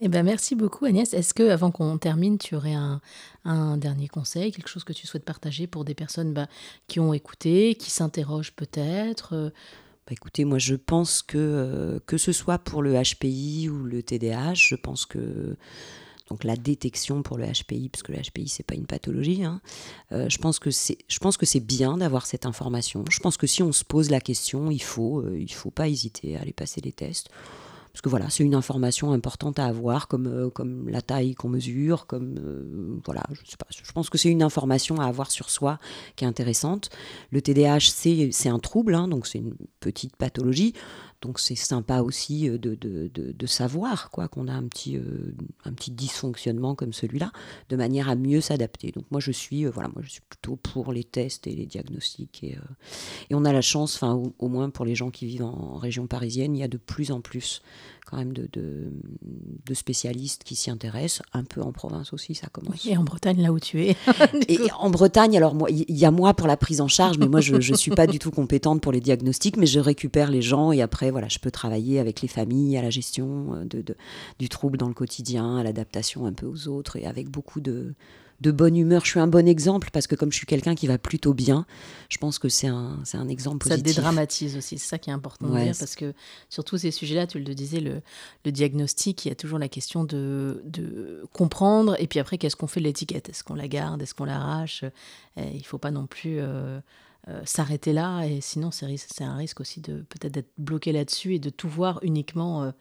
eh 0.00 0.08
ben, 0.08 0.24
merci 0.24 0.54
beaucoup 0.54 0.84
Agnès. 0.84 1.12
Est-ce 1.14 1.34
que 1.34 1.48
avant 1.48 1.70
qu'on 1.70 1.98
termine, 1.98 2.38
tu 2.38 2.54
aurais 2.54 2.74
un, 2.74 3.00
un, 3.44 3.76
dernier 3.76 4.08
conseil, 4.08 4.52
quelque 4.52 4.68
chose 4.68 4.84
que 4.84 4.92
tu 4.92 5.06
souhaites 5.06 5.24
partager 5.24 5.66
pour 5.66 5.84
des 5.84 5.94
personnes 5.94 6.32
bah, 6.32 6.46
qui 6.86 7.00
ont 7.00 7.12
écouté, 7.12 7.74
qui 7.74 7.90
s'interrogent 7.90 8.52
peut-être 8.52 9.34
euh? 9.34 9.50
bah, 10.06 10.12
écoutez, 10.12 10.44
moi 10.44 10.58
je 10.58 10.74
pense 10.74 11.22
que 11.22 11.38
euh, 11.38 11.98
que 12.06 12.18
ce 12.18 12.32
soit 12.32 12.58
pour 12.58 12.82
le 12.82 12.94
HPI 12.94 13.68
ou 13.70 13.84
le 13.84 14.02
TDAH, 14.02 14.54
je 14.54 14.74
pense 14.74 15.06
que 15.06 15.56
donc 16.28 16.44
la 16.44 16.56
détection 16.56 17.22
pour 17.22 17.36
le 17.36 17.44
HPI, 17.46 17.90
puisque 17.90 18.08
le 18.08 18.16
HPI 18.16 18.48
c'est 18.48 18.62
pas 18.62 18.74
une 18.74 18.86
pathologie. 18.86 19.44
Hein. 19.44 19.60
Euh, 20.12 20.28
je 20.28 20.38
pense 20.38 20.58
que 20.58 20.70
c'est, 20.70 20.96
que 20.96 21.46
bien 21.60 21.98
d'avoir 21.98 22.26
cette 22.26 22.46
information. 22.46 23.04
Je 23.10 23.20
pense 23.20 23.36
que 23.36 23.46
si 23.46 23.62
on 23.62 23.72
se 23.72 23.84
pose 23.84 24.10
la 24.10 24.20
question, 24.20 24.70
il 24.70 24.82
faut, 24.82 25.20
euh, 25.20 25.44
faut 25.50 25.70
pas 25.70 25.88
hésiter 25.88 26.36
à 26.36 26.40
aller 26.40 26.52
passer 26.52 26.80
les 26.80 26.92
tests. 26.92 27.28
Parce 27.92 28.00
que 28.00 28.08
voilà, 28.08 28.28
c'est 28.28 28.42
une 28.42 28.56
information 28.56 29.12
importante 29.12 29.60
à 29.60 29.66
avoir, 29.66 30.08
comme, 30.08 30.26
euh, 30.26 30.50
comme 30.50 30.88
la 30.88 31.00
taille 31.00 31.36
qu'on 31.36 31.48
mesure, 31.48 32.06
comme 32.06 33.00
voilà, 33.04 33.22
je 33.30 33.48
sais 33.48 33.56
pas. 33.56 33.66
Je 33.70 33.92
pense 33.92 34.10
que 34.10 34.18
c'est 34.18 34.30
une 34.30 34.42
information 34.42 34.96
à 34.96 35.04
avoir 35.04 35.30
sur 35.30 35.48
soi 35.48 35.78
qui 36.16 36.24
est 36.24 36.26
intéressante. 36.26 36.90
Le 37.30 37.40
TDAH, 37.40 37.92
c'est 38.32 38.48
un 38.48 38.58
trouble, 38.58 38.96
hein, 38.96 39.06
donc 39.06 39.28
c'est 39.28 39.38
une 39.38 39.54
petite 39.78 40.16
pathologie. 40.16 40.72
Donc 41.24 41.40
c'est 41.40 41.54
sympa 41.54 42.02
aussi 42.02 42.50
euh, 42.50 42.58
de, 42.58 42.74
de, 42.74 43.08
de, 43.14 43.46
savoir 43.46 44.10
quoi 44.10 44.28
qu'on 44.28 44.46
a 44.46 44.52
un 44.52 44.64
petit, 44.64 44.98
euh, 44.98 45.34
un 45.64 45.72
petit 45.72 45.90
dysfonctionnement 45.90 46.74
comme 46.74 46.92
celui-là, 46.92 47.32
de 47.70 47.76
manière 47.76 48.10
à 48.10 48.14
mieux 48.14 48.42
s'adapter. 48.42 48.92
Donc 48.92 49.06
moi 49.10 49.20
je 49.20 49.32
suis, 49.32 49.64
euh, 49.64 49.70
voilà, 49.70 49.88
moi 49.88 50.02
je 50.04 50.10
suis 50.10 50.20
plutôt 50.20 50.56
pour 50.56 50.92
les 50.92 51.02
tests 51.02 51.46
et 51.46 51.54
les 51.54 51.64
diagnostics. 51.64 52.44
Et, 52.44 52.58
et 53.30 53.34
on 53.34 53.46
a 53.46 53.54
la 53.54 53.62
chance, 53.62 53.96
enfin 53.96 54.12
au, 54.12 54.34
au, 54.38 54.48
moins 54.48 54.68
pour 54.68 54.84
les 54.84 54.94
gens 54.94 55.10
qui 55.10 55.24
vivent 55.24 55.44
en 55.44 55.78
région 55.78 56.06
parisienne, 56.06 56.54
il 56.54 56.60
y 56.60 56.62
a 56.62 56.68
de 56.68 56.76
plus 56.76 57.10
en 57.10 57.22
plus 57.22 57.62
quand 58.04 58.18
même 58.18 58.32
de, 58.32 58.48
de, 58.52 59.74
spécialistes 59.74 60.44
qui 60.44 60.54
s'y 60.54 60.70
intéressent, 60.70 61.22
un 61.32 61.42
peu 61.42 61.62
en 61.62 61.72
province 61.72 62.12
aussi, 62.12 62.34
ça 62.34 62.48
commence. 62.48 62.86
et 62.86 62.96
en 62.96 63.02
Bretagne, 63.02 63.40
là 63.40 63.52
où 63.52 63.58
tu 63.58 63.82
es. 63.82 63.96
et 64.48 64.58
en 64.78 64.90
Bretagne, 64.90 65.36
alors 65.36 65.54
moi, 65.54 65.68
il 65.70 65.84
y 65.88 66.04
a 66.04 66.10
moi 66.10 66.34
pour 66.34 66.46
la 66.46 66.56
prise 66.56 66.80
en 66.80 66.88
charge, 66.88 67.18
mais 67.18 67.28
moi 67.28 67.40
je 67.40 67.56
ne 67.56 67.76
suis 67.76 67.90
pas 67.90 68.06
du 68.06 68.18
tout 68.18 68.30
compétente 68.30 68.80
pour 68.80 68.92
les 68.92 69.00
diagnostics, 69.00 69.56
mais 69.56 69.66
je 69.66 69.80
récupère 69.80 70.30
les 70.30 70.42
gens 70.42 70.70
et 70.70 70.82
après, 70.82 71.10
voilà, 71.14 71.28
je 71.28 71.38
peux 71.38 71.50
travailler 71.50 71.98
avec 72.00 72.20
les 72.20 72.28
familles 72.28 72.76
à 72.76 72.82
la 72.82 72.90
gestion 72.90 73.54
euh, 73.54 73.64
de, 73.64 73.80
de 73.80 73.94
du 74.38 74.48
trouble 74.48 74.76
dans 74.76 74.88
le 74.88 74.94
quotidien, 74.94 75.58
à 75.58 75.62
l'adaptation 75.62 76.26
un 76.26 76.32
peu 76.32 76.46
aux 76.46 76.68
autres 76.68 76.96
et 76.96 77.06
avec 77.06 77.28
beaucoup 77.28 77.60
de, 77.60 77.94
de 78.40 78.50
bonne 78.50 78.76
humeur. 78.76 79.04
Je 79.04 79.10
suis 79.10 79.20
un 79.20 79.28
bon 79.28 79.46
exemple 79.46 79.90
parce 79.92 80.06
que 80.06 80.16
comme 80.16 80.32
je 80.32 80.38
suis 80.38 80.46
quelqu'un 80.46 80.74
qui 80.74 80.86
va 80.86 80.98
plutôt 80.98 81.34
bien, 81.34 81.66
je 82.08 82.18
pense 82.18 82.38
que 82.38 82.48
c'est 82.48 82.66
un, 82.66 83.00
c'est 83.04 83.16
un 83.16 83.28
exemple 83.28 83.68
positif. 83.68 83.94
Ça 83.94 84.00
dédramatise 84.00 84.56
aussi, 84.56 84.78
c'est 84.78 84.88
ça 84.88 84.98
qui 84.98 85.10
est 85.10 85.12
important 85.12 85.46
de 85.46 85.58
dire 85.58 85.76
parce 85.78 85.94
que 85.94 86.12
sur 86.48 86.64
tous 86.64 86.78
ces 86.78 86.90
sujets-là, 86.90 87.26
tu 87.26 87.38
le 87.38 87.54
disais, 87.54 87.80
le, 87.80 88.02
le, 88.44 88.52
diagnostic, 88.52 89.24
il 89.24 89.28
y 89.28 89.32
a 89.32 89.36
toujours 89.36 89.58
la 89.58 89.68
question 89.68 90.04
de, 90.04 90.62
de 90.64 91.24
comprendre 91.32 91.96
et 92.00 92.06
puis 92.06 92.18
après, 92.18 92.38
qu'est-ce 92.38 92.56
qu'on 92.56 92.66
fait 92.66 92.80
de 92.80 92.86
l'étiquette? 92.86 93.28
Est-ce 93.28 93.44
qu'on 93.44 93.54
la 93.54 93.68
garde? 93.68 94.02
Est-ce 94.02 94.14
qu'on 94.14 94.26
l'arrache? 94.26 94.84
Il 95.36 95.58
ne 95.58 95.62
faut 95.62 95.78
pas 95.78 95.92
non 95.92 96.06
plus... 96.06 96.38
Euh, 96.40 96.80
euh, 97.28 97.40
s'arrêter 97.44 97.92
là 97.92 98.24
et 98.24 98.40
sinon 98.40 98.70
c'est, 98.70 99.22
un 99.22 99.36
risque 99.36 99.60
aussi 99.60 99.80
de 99.80 100.02
peut-être 100.02 100.32
d'être 100.32 100.52
bloqué 100.58 100.92
là-dessus 100.92 101.34
et 101.34 101.38
de 101.38 101.50
tout 101.50 101.68
voir 101.68 101.98
uniquement 102.02 102.64
euh, 102.64 102.72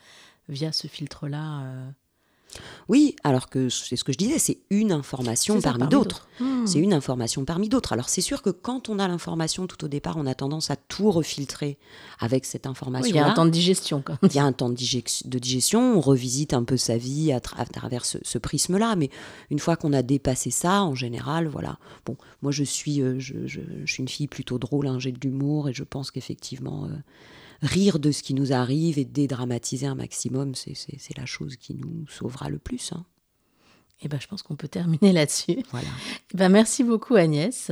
via 0.49 0.71
ce 0.71 0.87
filtre-là 0.87 1.93
oui, 2.89 3.15
alors 3.23 3.49
que 3.49 3.69
c'est 3.69 3.95
ce 3.95 4.03
que 4.03 4.11
je 4.11 4.17
disais, 4.17 4.39
c'est 4.39 4.59
une 4.69 4.91
information 4.91 5.61
parmi, 5.61 5.87
d'autres. 5.87 6.27
Hmm. 6.39 6.65
C'est 6.65 6.79
une 6.79 6.93
information 6.93 7.45
parmi 7.45 7.69
d'autres. 7.69 7.93
Alors 7.93 8.09
c'est 8.09 8.21
sûr 8.21 8.41
que 8.41 8.49
quand 8.49 8.89
on 8.89 8.99
a 8.99 9.07
l'information 9.07 9.67
tout 9.67 9.83
au 9.85 9.87
départ, 9.87 10.17
on 10.17 10.25
a 10.25 10.35
tendance 10.35 10.71
à 10.71 10.75
tout 10.75 11.11
refiltrer 11.11 11.77
avec 12.19 12.45
cette 12.45 12.67
information. 12.67 13.09
il 13.09 13.15
y 13.15 13.19
a 13.19 13.27
un 13.27 13.33
temps 13.33 13.45
de 13.45 13.51
digestion. 13.51 14.01
Quand 14.05 14.17
il 14.23 14.35
y 14.35 14.39
a 14.39 14.43
un 14.43 14.53
temps 14.53 14.69
de, 14.69 14.75
digestion, 14.75 15.97
on 15.97 16.01
revisite 16.01 16.53
un 16.53 16.63
peu 16.63 16.77
sa 16.77 16.97
vie 16.97 17.31
à, 17.31 17.39
travers 17.39 18.05
ce, 18.05 18.37
prisme-là. 18.37 18.95
Mais 18.95 19.09
une 19.49 19.59
fois 19.59 19.75
qu'on 19.75 19.93
a 19.93 20.01
dépassé 20.01 20.51
ça, 20.51 20.83
en 20.83 20.95
général, 20.95 21.47
voilà. 21.47 21.77
Bon, 22.05 22.17
moi 22.41 22.51
je 22.51 22.63
suis, 22.63 23.01
euh, 23.01 23.19
je, 23.19 23.59
suis 23.85 24.01
une 24.01 24.09
fille 24.09 24.27
plutôt 24.27 24.59
drôle, 24.59 24.87
hein, 24.87 24.99
j'ai 24.99 25.11
de 25.11 25.19
l'humour 25.19 25.69
et 25.69 25.73
je 25.73 25.83
pense 25.83 26.11
qu'effectivement. 26.11 26.85
Euh, 26.85 26.95
rire 27.63 27.97
de 27.97 28.11
ce 28.11 28.21
qui 28.21 28.33
nous 28.33 28.53
arrive 28.53 28.99
et 28.99 29.05
dédramatiser 29.05 29.87
un 29.87 29.95
maximum, 29.95 30.53
c'est 30.53 31.17
la 31.17 31.25
chose 31.25 31.55
qui 31.55 31.73
nous 31.73 32.05
sauvera 32.07 32.49
le 32.49 32.59
plus. 32.59 32.91
Hein. 32.93 33.05
Eh 34.01 34.09
ben, 34.09 34.19
je 34.19 34.27
pense 34.27 34.43
qu'on 34.43 34.55
peut 34.55 34.67
terminer 34.67 35.13
là-dessus. 35.13 35.63
Voilà. 35.71 35.87
Eh 36.33 36.37
ben, 36.37 36.49
merci 36.49 36.83
beaucoup 36.83 37.15
Agnès. 37.15 37.71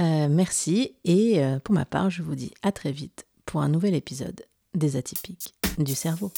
Euh, 0.00 0.28
merci. 0.28 0.94
Et 1.04 1.42
euh, 1.42 1.58
pour 1.58 1.74
ma 1.74 1.86
part, 1.86 2.10
je 2.10 2.22
vous 2.22 2.34
dis 2.34 2.52
à 2.62 2.72
très 2.72 2.92
vite 2.92 3.26
pour 3.46 3.62
un 3.62 3.68
nouvel 3.68 3.94
épisode 3.94 4.44
des 4.74 4.96
atypiques 4.96 5.54
du 5.78 5.94
cerveau. 5.94 6.30